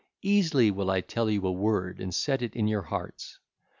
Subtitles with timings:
[0.23, 3.37] Easily will I tell you a word and set it in your hearts.